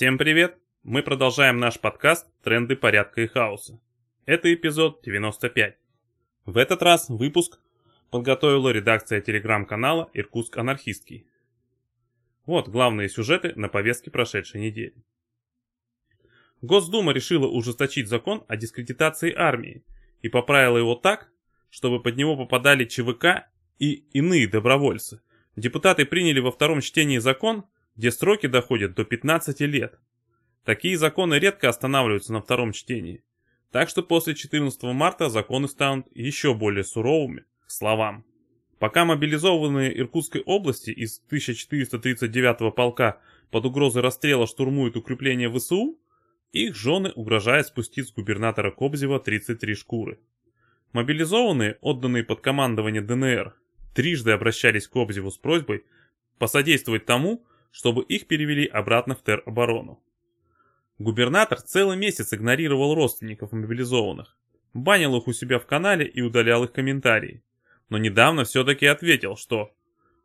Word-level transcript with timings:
Всем 0.00 0.16
привет! 0.16 0.56
Мы 0.82 1.02
продолжаем 1.02 1.58
наш 1.58 1.78
подкаст 1.78 2.26
«Тренды 2.42 2.74
порядка 2.74 3.20
и 3.20 3.26
хаоса». 3.26 3.78
Это 4.24 4.50
эпизод 4.54 5.02
95. 5.04 5.76
В 6.46 6.56
этот 6.56 6.80
раз 6.80 7.10
выпуск 7.10 7.60
подготовила 8.10 8.70
редакция 8.70 9.20
телеграм-канала 9.20 10.08
«Иркутск 10.14 10.56
анархистский». 10.56 11.26
Вот 12.46 12.70
главные 12.70 13.10
сюжеты 13.10 13.52
на 13.56 13.68
повестке 13.68 14.10
прошедшей 14.10 14.62
недели. 14.62 14.94
Госдума 16.62 17.12
решила 17.12 17.46
ужесточить 17.46 18.08
закон 18.08 18.42
о 18.48 18.56
дискредитации 18.56 19.34
армии 19.34 19.84
и 20.22 20.30
поправила 20.30 20.78
его 20.78 20.94
так, 20.94 21.28
чтобы 21.68 22.02
под 22.02 22.16
него 22.16 22.38
попадали 22.38 22.86
ЧВК 22.86 23.50
и 23.78 24.06
иные 24.14 24.48
добровольцы. 24.48 25.20
Депутаты 25.56 26.06
приняли 26.06 26.40
во 26.40 26.52
втором 26.52 26.80
чтении 26.80 27.18
закон, 27.18 27.66
где 28.00 28.10
сроки 28.10 28.46
доходят 28.46 28.94
до 28.94 29.04
15 29.04 29.60
лет. 29.60 29.98
Такие 30.64 30.96
законы 30.96 31.34
редко 31.34 31.68
останавливаются 31.68 32.32
на 32.32 32.40
втором 32.40 32.72
чтении. 32.72 33.22
Так 33.72 33.90
что 33.90 34.02
после 34.02 34.34
14 34.34 34.82
марта 34.84 35.28
законы 35.28 35.68
станут 35.68 36.06
еще 36.14 36.54
более 36.54 36.82
суровыми 36.82 37.44
к 37.66 37.70
словам. 37.70 38.24
Пока 38.78 39.04
мобилизованные 39.04 40.00
Иркутской 40.00 40.40
области 40.40 40.90
из 40.90 41.20
1439 41.26 42.74
полка 42.74 43.20
под 43.50 43.66
угрозой 43.66 44.00
расстрела 44.00 44.46
штурмуют 44.46 44.96
укрепления 44.96 45.50
ВСУ, 45.50 45.98
их 46.52 46.74
жены 46.74 47.12
угрожают 47.14 47.66
спустить 47.66 48.08
с 48.08 48.12
губернатора 48.12 48.70
Кобзева 48.70 49.20
33 49.20 49.74
шкуры. 49.74 50.20
Мобилизованные, 50.94 51.76
отданные 51.82 52.24
под 52.24 52.40
командование 52.40 53.02
ДНР, 53.02 53.54
трижды 53.94 54.30
обращались 54.30 54.88
к 54.88 54.92
Кобзеву 54.92 55.30
с 55.30 55.36
просьбой 55.36 55.84
посодействовать 56.38 57.04
тому, 57.04 57.44
чтобы 57.70 58.02
их 58.02 58.26
перевели 58.26 58.66
обратно 58.66 59.14
в 59.14 59.22
тероборону. 59.22 60.02
Губернатор 60.98 61.60
целый 61.60 61.96
месяц 61.96 62.32
игнорировал 62.32 62.94
родственников 62.94 63.52
мобилизованных, 63.52 64.36
банил 64.74 65.16
их 65.16 65.26
у 65.26 65.32
себя 65.32 65.58
в 65.58 65.66
канале 65.66 66.06
и 66.06 66.20
удалял 66.20 66.64
их 66.64 66.72
комментарии. 66.72 67.42
Но 67.88 67.98
недавно 67.98 68.44
все-таки 68.44 68.86
ответил, 68.86 69.36
что 69.36 69.72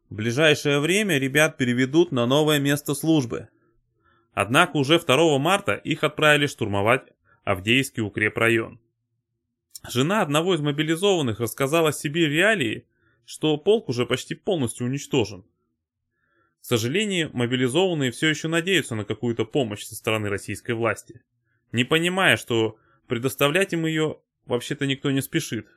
в 0.09 0.16
ближайшее 0.16 0.79
время 0.79 1.17
ребят 1.17 1.57
переведут 1.57 2.11
на 2.11 2.25
новое 2.25 2.59
место 2.59 2.93
службы. 2.93 3.49
Однако 4.33 4.77
уже 4.77 4.99
2 4.99 5.39
марта 5.39 5.75
их 5.75 6.03
отправили 6.03 6.47
штурмовать 6.47 7.07
Авдеевский 7.43 8.03
укрепрайон. 8.03 8.79
Жена 9.88 10.21
одного 10.21 10.55
из 10.55 10.61
мобилизованных 10.61 11.39
рассказала 11.39 11.93
себе 11.93 12.27
реалии, 12.27 12.85
что 13.25 13.57
полк 13.57 13.89
уже 13.89 14.05
почти 14.05 14.35
полностью 14.35 14.88
уничтожен. 14.88 15.45
К 16.66 16.67
сожалению, 16.67 17.30
мобилизованные 17.31 18.09
все 18.09 18.27
еще 18.27 18.47
надеются 18.47 18.95
на 18.95 19.05
какую-то 19.05 19.45
помощь 19.45 19.83
со 19.83 19.94
стороны 19.94 20.30
российской 20.30 20.72
власти, 20.72 21.22
не 21.72 21.83
понимая, 21.83 22.38
что 22.38 22.80
предоставлять 23.05 23.73
им 23.73 23.85
ее 23.85 24.17
вообще-то 24.47 24.88
никто 24.88 25.11
не 25.11 25.22
спешит. 25.22 25.67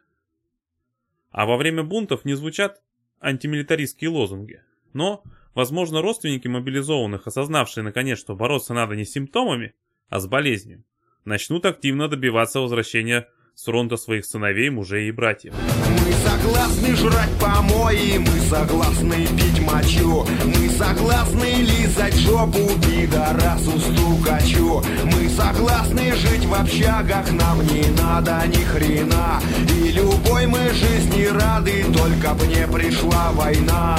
А 1.31 1.45
во 1.45 1.59
время 1.59 1.83
бунтов 1.83 2.25
не 2.25 2.33
звучат 2.33 2.81
антимилитаристские 3.21 4.09
лозунги. 4.09 4.63
Но, 4.95 5.23
возможно, 5.53 6.01
родственники 6.01 6.49
мобилизованных, 6.49 7.27
осознавшие 7.27 7.85
наконец, 7.85 8.19
что 8.19 8.35
бороться 8.35 8.73
надо 8.73 8.97
не 8.97 9.05
с 9.05 9.13
симптомами, 9.13 9.75
а 10.09 10.21
с 10.21 10.27
болезнью, 10.27 10.85
начнут 11.27 11.67
активно 11.67 12.09
добиваться 12.09 12.61
возвращения 12.61 13.29
с 13.59 13.65
фронта 13.65 13.97
своих 13.97 14.25
сыновей, 14.25 14.71
мужей 14.71 15.09
и 15.09 15.11
братьев. 15.11 15.53
Мы 15.53 16.13
согласны 16.31 16.95
жрать 16.95 17.31
помои, 17.41 18.19
мы 18.19 18.39
согласны 18.49 19.27
пить 19.37 19.61
мочу, 19.67 20.25
мы 20.45 20.69
согласны 20.71 21.55
лизать 21.63 22.15
жопу 22.15 22.69
пидорасу 22.81 23.73
стукачу, 23.81 24.81
мы 25.07 25.29
согласны 25.31 26.15
жить 26.15 26.45
в 26.45 26.55
общагах, 26.55 27.33
нам 27.33 27.67
не 27.67 27.89
надо 28.01 28.45
ни 28.47 28.63
хрена, 28.63 29.41
и 29.75 29.91
любой 29.91 30.47
мы 30.47 30.71
жизни 30.73 31.25
рады, 31.25 31.85
только 31.93 32.35
б 32.35 32.47
не 32.47 32.65
пришла 32.69 33.33
война, 33.33 33.99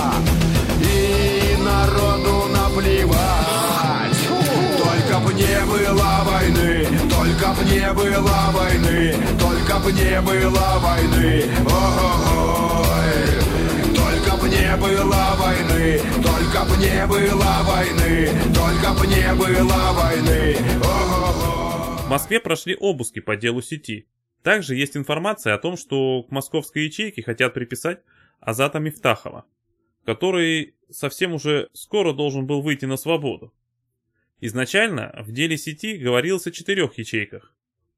и 0.81 1.61
народу 1.61 2.47
наплевать, 2.47 3.48
б 5.19 5.33
не 5.33 5.65
было 5.65 6.23
войны, 6.23 6.85
только 7.09 7.53
б 7.53 7.63
не 7.69 7.93
было 7.93 8.51
войны, 8.51 9.15
только 9.39 9.79
б 9.79 9.91
не 9.91 10.21
было 10.21 10.79
войны, 10.79 11.45
ой, 11.65 12.89
только 13.95 14.37
б 14.37 14.49
не 14.49 14.77
было 14.77 15.35
войны, 15.37 16.01
только 16.23 16.65
б 16.65 16.77
не 16.77 17.07
было 17.07 17.63
войны, 17.63 18.29
только 18.53 18.93
б 18.93 19.07
не 19.07 19.33
было 19.35 19.93
войны, 19.93 20.57
ой. 20.83 22.05
В 22.05 22.09
Москве 22.09 22.39
прошли 22.39 22.75
обыски 22.79 23.19
по 23.19 23.35
делу 23.35 23.61
сети. 23.61 24.07
Также 24.41 24.75
есть 24.75 24.97
информация 24.97 25.53
о 25.53 25.59
том, 25.59 25.77
что 25.77 26.23
к 26.23 26.31
московской 26.31 26.85
ячейке 26.85 27.21
хотят 27.21 27.53
приписать 27.53 27.99
Азата 28.39 28.79
Мифтахова, 28.79 29.45
который 30.05 30.75
совсем 30.89 31.33
уже 31.33 31.69
скоро 31.73 32.13
должен 32.13 32.47
был 32.47 32.61
выйти 32.61 32.85
на 32.85 32.97
свободу. 32.97 33.53
Изначально 34.41 35.13
в 35.19 35.31
деле 35.31 35.57
сети 35.57 35.97
говорилось 35.97 36.47
о 36.47 36.51
четырех 36.51 36.97
ячейках. 36.97 37.53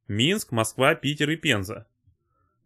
Минск, 0.07 0.51
Москва, 0.51 0.95
Питер 0.95 1.29
и 1.29 1.35
Пенза. 1.35 1.87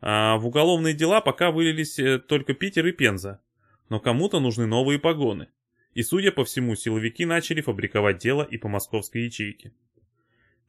А 0.01 0.37
в 0.37 0.47
уголовные 0.47 0.93
дела 0.93 1.19
пока 1.19 1.51
вылились 1.51 1.99
э, 1.99 2.19
только 2.19 2.53
Питер 2.53 2.87
и 2.87 2.91
Пенза. 2.91 3.41
Но 3.89 3.99
кому-то 3.99 4.39
нужны 4.39 4.65
новые 4.65 4.97
погоны. 4.97 5.49
И, 5.93 6.03
судя 6.03 6.31
по 6.31 6.45
всему, 6.45 6.75
силовики 6.75 7.25
начали 7.25 7.61
фабриковать 7.61 8.17
дело 8.17 8.43
и 8.43 8.57
по 8.57 8.67
московской 8.67 9.23
ячейке. 9.23 9.73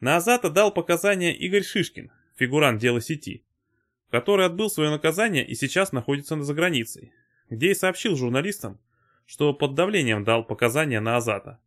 На 0.00 0.16
Азата 0.16 0.50
дал 0.50 0.72
показания 0.72 1.34
Игорь 1.34 1.64
Шишкин, 1.64 2.10
фигурант 2.36 2.80
дела 2.80 3.00
сети, 3.00 3.44
который 4.10 4.46
отбыл 4.46 4.68
свое 4.68 4.90
наказание 4.90 5.46
и 5.46 5.54
сейчас 5.54 5.92
находится 5.92 6.40
за 6.40 6.54
границей, 6.54 7.12
где 7.48 7.70
и 7.70 7.74
сообщил 7.74 8.16
журналистам, 8.16 8.78
что 9.24 9.54
под 9.54 9.74
давлением 9.74 10.22
дал 10.24 10.44
показания 10.44 11.00
на 11.00 11.16
Азата. 11.16 11.60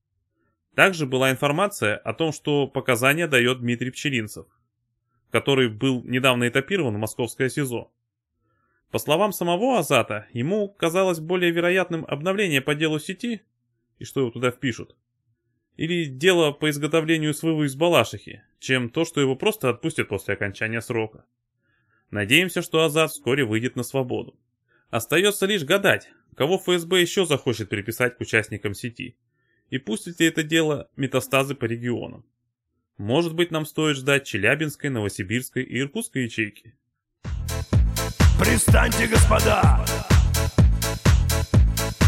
Также 0.76 1.06
была 1.06 1.32
информация 1.32 1.98
о 1.98 2.14
том, 2.14 2.32
что 2.32 2.68
показания 2.68 3.28
дает 3.28 3.60
Дмитрий 3.60 3.92
Пчелинцев, 3.92 4.46
который 5.32 5.70
был 5.70 6.04
недавно 6.04 6.48
этапирован 6.48 6.96
в 6.96 7.00
московское 7.00 7.50
СИЗО. 7.50 7.92
По 8.92 8.98
словам 8.98 9.32
самого 9.34 9.80
Азата, 9.80 10.28
ему 10.32 10.70
казалось 10.70 11.20
более 11.20 11.52
вероятным 11.52 12.06
обновление 12.08 12.62
по 12.62 12.76
делу 12.76 13.00
сети, 13.00 13.42
и 14.00 14.06
что 14.06 14.22
его 14.22 14.32
туда 14.32 14.52
впишут, 14.52 14.96
или 15.76 16.06
дело 16.06 16.52
по 16.52 16.70
изготовлению 16.70 17.34
СВВ 17.34 17.66
из 17.66 17.76
Балашихи, 17.76 18.44
чем 18.60 18.90
то, 18.90 19.06
что 19.06 19.22
его 19.22 19.36
просто 19.36 19.70
отпустят 19.70 20.08
после 20.08 20.34
окончания 20.36 20.82
срока. 20.82 21.26
Надеемся, 22.10 22.62
что 22.62 22.84
Азат 22.84 23.12
вскоре 23.12 23.46
выйдет 23.46 23.76
на 23.76 23.84
свободу. 23.84 24.40
Остается 24.90 25.46
лишь 25.46 25.64
гадать, 25.64 26.10
кого 26.36 26.58
ФСБ 26.58 27.02
еще 27.02 27.26
захочет 27.26 27.70
приписать 27.70 28.18
к 28.18 28.22
участникам 28.22 28.74
сети– 28.74 29.18
и 29.70 29.78
пустит 29.78 30.20
ли 30.20 30.28
это 30.28 30.44
дело 30.44 30.90
метастазы 30.96 31.56
по 31.56 31.66
регионам. 31.66 32.26
Может 32.98 33.34
быть, 33.34 33.52
нам 33.52 33.66
стоит 33.66 33.98
ждать 33.98 34.26
Челябинской, 34.26 34.90
Новосибирской 34.90 35.64
и 35.64 35.80
Иркутской 35.80 36.24
ячейки. 36.24 36.76
Пристаньте, 38.40 39.08
господа! 39.08 39.86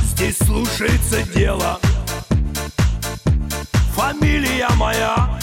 Здесь 0.04 0.38
слушается 0.38 1.24
дело. 1.34 1.80
Фамилия 3.96 4.68
моя 4.78 5.40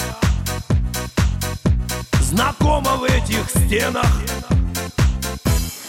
знакома 2.21 2.95
в 2.97 3.03
этих 3.03 3.49
стенах. 3.49 4.05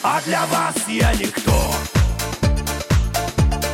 А 0.03 0.21
для 0.23 0.47
вас 0.47 0.89
я 0.89 1.13
никто, 1.15 1.75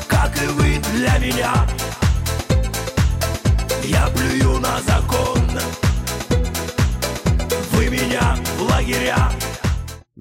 как 0.09 0.37
и 0.43 0.47
вы 0.49 0.79
для 0.93 1.19
меня. 1.19 1.76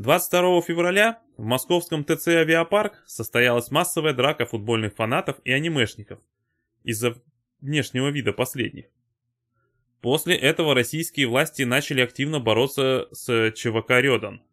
22 0.05 0.61
февраля 0.61 1.19
в 1.35 1.43
московском 1.45 2.05
ТЦ 2.05 2.27
«Авиапарк» 2.27 3.01
состоялась 3.07 3.71
массовая 3.71 4.13
драка 4.13 4.45
футбольных 4.45 4.93
фанатов 4.93 5.37
и 5.43 5.51
анимешников 5.51 6.19
из-за 6.83 7.15
внешнего 7.59 8.09
вида 8.09 8.31
последних. 8.31 8.85
После 10.01 10.35
этого 10.35 10.75
российские 10.75 11.25
власти 11.25 11.63
начали 11.63 12.01
активно 12.01 12.39
бороться 12.39 13.07
с 13.13 13.51
ЧВК 13.53 13.93
«Рёдан». 13.99 14.43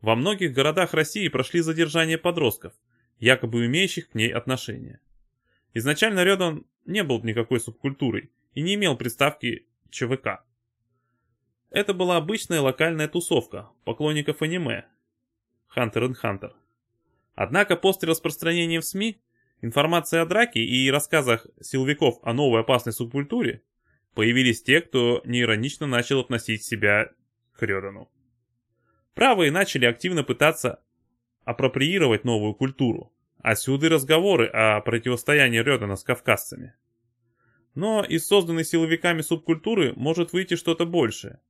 Во 0.00 0.14
многих 0.14 0.52
городах 0.52 0.94
России 0.94 1.26
прошли 1.26 1.60
задержания 1.60 2.16
подростков, 2.16 2.72
якобы 3.18 3.66
имеющих 3.66 4.10
к 4.10 4.14
ней 4.14 4.32
отношение. 4.32 5.00
Изначально 5.74 6.22
Рёдан 6.22 6.66
не 6.86 7.02
был 7.02 7.20
никакой 7.24 7.58
субкультурой 7.58 8.30
и 8.54 8.62
не 8.62 8.74
имел 8.74 8.96
приставки 8.96 9.66
ЧВК. 9.90 10.44
Это 11.70 11.94
была 11.94 12.16
обычная 12.16 12.60
локальная 12.60 13.08
тусовка 13.08 13.70
поклонников 13.84 14.42
аниме 14.42 14.86
Hunter 15.76 16.10
x 16.10 16.22
Hunter. 16.22 16.52
Однако 17.34 17.76
после 17.76 18.08
распространения 18.08 18.80
в 18.80 18.84
СМИ 18.84 19.20
информация 19.62 20.22
о 20.22 20.26
драке 20.26 20.60
и 20.60 20.90
рассказах 20.90 21.46
силовиков 21.60 22.18
о 22.22 22.32
новой 22.32 22.60
опасной 22.60 22.92
субкультуре 22.92 23.62
Появились 24.14 24.62
те, 24.62 24.80
кто 24.80 25.22
неиронично 25.24 25.86
начал 25.86 26.20
относить 26.20 26.64
себя 26.64 27.10
к 27.52 27.62
Рёдану. 27.62 28.10
Правые 29.14 29.50
начали 29.50 29.86
активно 29.86 30.24
пытаться 30.24 30.82
апроприировать 31.44 32.24
новую 32.24 32.54
культуру. 32.54 33.12
Отсюда 33.38 33.86
и 33.86 33.90
разговоры 33.90 34.46
о 34.46 34.80
противостоянии 34.80 35.60
Рёдана 35.60 35.96
с 35.96 36.02
кавказцами. 36.04 36.74
Но 37.74 38.04
из 38.04 38.26
созданной 38.26 38.64
силовиками 38.64 39.22
субкультуры 39.22 39.94
может 39.94 40.32
выйти 40.32 40.56
что-то 40.56 40.84
большее. 40.84 41.40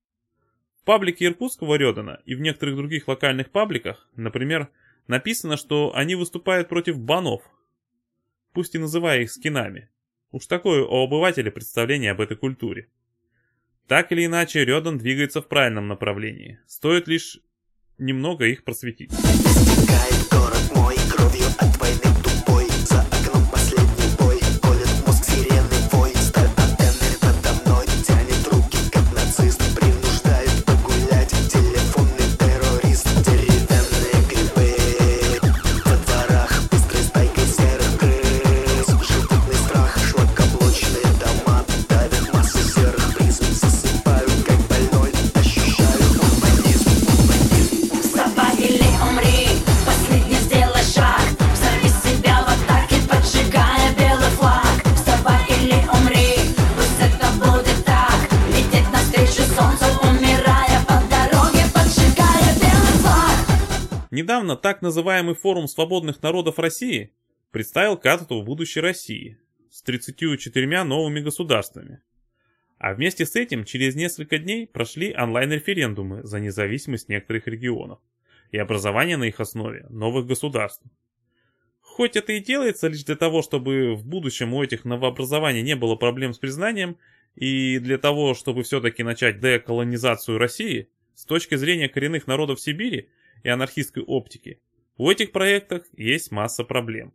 В 0.80 0.84
паблике 0.84 1.26
иркутского 1.26 1.74
Рёдана 1.74 2.22
и 2.24 2.34
в 2.34 2.40
некоторых 2.40 2.76
других 2.76 3.06
локальных 3.06 3.50
пабликах, 3.50 4.08
например, 4.16 4.70
написано, 5.08 5.58
что 5.58 5.94
они 5.94 6.14
выступают 6.14 6.68
против 6.68 6.98
банов, 6.98 7.42
пусть 8.54 8.74
и 8.74 8.78
называя 8.78 9.20
их 9.20 9.30
скинами. 9.30 9.90
Уж 10.32 10.46
такое 10.46 10.82
у 10.82 11.04
обывателя 11.04 11.50
представление 11.50 12.12
об 12.12 12.20
этой 12.22 12.36
культуре. 12.36 12.88
Так 13.88 14.10
или 14.12 14.24
иначе, 14.24 14.64
Рёдан 14.64 14.96
двигается 14.96 15.42
в 15.42 15.48
правильном 15.48 15.86
направлении. 15.86 16.60
Стоит 16.66 17.08
лишь 17.08 17.40
немного 17.98 18.46
их 18.46 18.64
просветить. 18.64 19.10
Город 20.30 20.70
мой 20.74 20.96
кровью 21.10 21.46
от 21.58 21.76
войны 21.76 22.09
Недавно 64.20 64.54
так 64.54 64.82
называемый 64.82 65.34
форум 65.34 65.66
свободных 65.66 66.22
народов 66.22 66.58
России 66.58 67.10
представил 67.52 67.96
карту 67.96 68.42
будущей 68.42 68.80
России 68.80 69.38
с 69.70 69.80
34 69.80 70.84
новыми 70.84 71.20
государствами. 71.20 72.02
А 72.76 72.92
вместе 72.92 73.24
с 73.24 73.34
этим 73.34 73.64
через 73.64 73.94
несколько 73.94 74.36
дней 74.36 74.66
прошли 74.66 75.16
онлайн-референдумы 75.16 76.22
за 76.22 76.38
независимость 76.38 77.08
некоторых 77.08 77.46
регионов 77.46 77.98
и 78.50 78.58
образование 78.58 79.16
на 79.16 79.24
их 79.24 79.40
основе 79.40 79.86
новых 79.88 80.26
государств. 80.26 80.84
Хоть 81.80 82.14
это 82.14 82.34
и 82.34 82.40
делается 82.40 82.88
лишь 82.88 83.04
для 83.04 83.16
того, 83.16 83.40
чтобы 83.40 83.94
в 83.94 84.04
будущем 84.04 84.52
у 84.52 84.62
этих 84.62 84.84
новообразований 84.84 85.62
не 85.62 85.76
было 85.76 85.94
проблем 85.94 86.34
с 86.34 86.38
признанием, 86.38 86.98
и 87.36 87.78
для 87.78 87.96
того, 87.96 88.34
чтобы 88.34 88.64
все-таки 88.64 89.02
начать 89.02 89.40
деколонизацию 89.40 90.36
России, 90.36 90.90
с 91.14 91.24
точки 91.24 91.54
зрения 91.54 91.88
коренных 91.88 92.26
народов 92.26 92.60
Сибири 92.60 93.08
и 93.42 93.48
анархистской 93.48 94.02
оптики, 94.02 94.60
у 94.96 95.10
этих 95.10 95.32
проектов 95.32 95.82
есть 95.96 96.30
масса 96.30 96.64
проблем. 96.64 97.14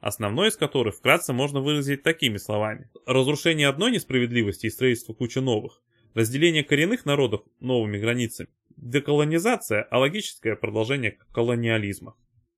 Основной 0.00 0.48
из 0.48 0.56
которых 0.56 0.96
вкратце 0.96 1.32
можно 1.32 1.60
выразить 1.60 2.02
такими 2.02 2.36
словами. 2.36 2.88
Разрушение 3.06 3.68
одной 3.68 3.90
несправедливости 3.90 4.66
и 4.66 4.70
строительство 4.70 5.12
кучи 5.14 5.38
новых, 5.38 5.82
разделение 6.14 6.64
коренных 6.64 7.04
народов 7.04 7.42
новыми 7.60 7.98
границами, 7.98 8.48
деколонизация, 8.76 9.82
а 9.90 9.98
логическое 9.98 10.56
продолжение 10.56 11.18
колониализма. 11.32 12.14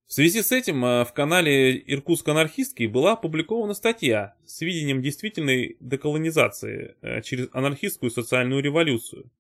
В 0.06 0.12
связи 0.14 0.42
с 0.42 0.52
этим 0.52 0.84
э, 0.84 1.04
в 1.04 1.12
канале 1.12 1.76
Иркутск-анархистский 1.76 2.86
была 2.86 3.12
опубликована 3.12 3.74
статья 3.74 4.36
с 4.46 4.62
видением 4.62 5.02
действительной 5.02 5.76
деколонизации 5.80 6.96
э, 7.02 7.20
через 7.20 7.48
анархистскую 7.52 8.10
социальную 8.10 8.62
революцию. 8.62 9.30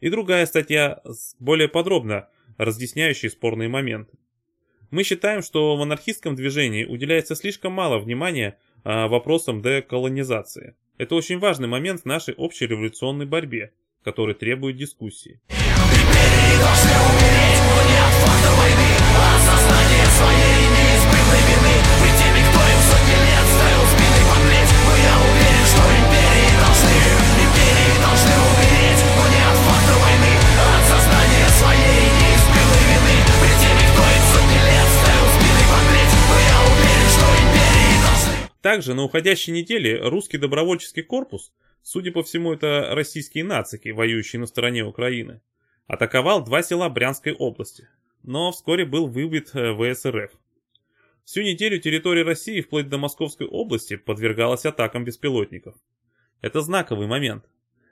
И 0.00 0.10
другая 0.10 0.44
статья, 0.44 1.00
более 1.38 1.68
подробно 1.68 2.28
разъясняющей 2.64 3.30
спорные 3.30 3.68
моменты. 3.68 4.18
Мы 4.90 5.02
считаем, 5.02 5.42
что 5.42 5.76
в 5.76 5.82
анархистском 5.82 6.34
движении 6.34 6.84
уделяется 6.84 7.34
слишком 7.34 7.72
мало 7.72 7.98
внимания 7.98 8.58
а, 8.84 9.08
вопросам 9.08 9.62
деколонизации. 9.62 10.74
Это 10.98 11.14
очень 11.14 11.38
важный 11.38 11.68
момент 11.68 12.02
в 12.02 12.04
нашей 12.04 12.34
общей 12.34 12.66
революционной 12.66 13.24
борьбе, 13.24 13.72
который 14.02 14.34
требует 14.34 14.76
дискуссии. 14.76 15.40
Также 38.70 38.94
на 38.94 39.02
уходящей 39.02 39.52
неделе 39.52 39.98
русский 40.00 40.38
добровольческий 40.38 41.02
корпус, 41.02 41.52
судя 41.82 42.12
по 42.12 42.22
всему 42.22 42.52
это 42.52 42.90
российские 42.92 43.42
нацики, 43.42 43.88
воюющие 43.88 44.38
на 44.38 44.46
стороне 44.46 44.84
Украины, 44.84 45.40
атаковал 45.88 46.44
два 46.44 46.62
села 46.62 46.88
Брянской 46.88 47.32
области, 47.32 47.88
но 48.22 48.52
вскоре 48.52 48.84
был 48.84 49.08
выбит 49.08 49.50
э, 49.54 49.74
ВСРФ. 49.74 50.30
Всю 51.24 51.42
неделю 51.42 51.80
территория 51.80 52.22
России 52.22 52.60
вплоть 52.60 52.88
до 52.88 52.96
Московской 52.96 53.48
области 53.48 53.96
подвергалась 53.96 54.64
атакам 54.64 55.04
беспилотников. 55.04 55.74
Это 56.40 56.60
знаковый 56.60 57.08
момент. 57.08 57.46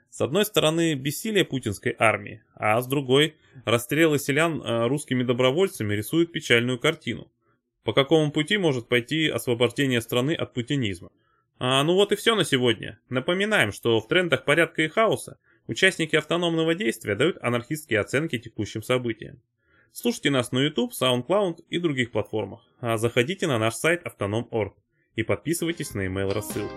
С 0.09 0.21
одной 0.21 0.45
стороны 0.45 0.93
бессилие 0.93 1.43
путинской 1.43 1.93
армии, 1.99 2.41
а 2.55 2.79
с 2.79 2.87
другой 2.87 3.35
расстрелы 3.65 4.17
селян 4.17 4.61
э, 4.61 4.87
русскими 4.87 5.23
добровольцами 5.23 5.93
рисуют 5.93 6.31
печальную 6.31 6.79
картину. 6.79 7.29
По 7.83 7.93
какому 7.93 8.31
пути 8.31 8.57
может 8.57 8.87
пойти 8.87 9.27
освобождение 9.27 10.01
страны 10.01 10.33
от 10.33 10.53
путинизма? 10.53 11.11
А, 11.59 11.83
ну 11.83 11.93
вот 11.95 12.11
и 12.11 12.15
все 12.15 12.35
на 12.35 12.43
сегодня. 12.43 12.99
Напоминаем, 13.09 13.71
что 13.71 13.99
в 13.99 14.07
трендах 14.07 14.45
порядка 14.45 14.83
и 14.83 14.87
хаоса 14.87 15.39
участники 15.67 16.15
автономного 16.15 16.73
действия 16.75 17.15
дают 17.15 17.37
анархистские 17.41 17.99
оценки 17.99 18.37
текущим 18.37 18.81
событиям. 18.81 19.41
Слушайте 19.91 20.29
нас 20.29 20.51
на 20.51 20.59
YouTube, 20.59 20.93
SoundCloud 20.93 21.65
и 21.69 21.79
других 21.79 22.11
платформах. 22.11 22.61
А 22.79 22.97
заходите 22.97 23.47
на 23.47 23.57
наш 23.57 23.75
сайт 23.75 24.03
autonom.org 24.05 24.73
и 25.15 25.23
подписывайтесь 25.23 25.93
на 25.93 26.05
email 26.07 26.31
рассылку. 26.31 26.75